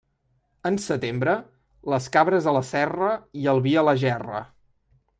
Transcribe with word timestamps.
En 0.69 0.79
setembre, 0.85 1.35
les 1.95 2.09
cabres 2.17 2.47
a 2.53 2.57
la 2.57 2.65
serra 2.73 3.13
i 3.45 3.49
el 3.55 3.65
vi 3.67 3.79
a 3.83 3.89
la 3.91 3.99
gerra. 4.07 4.45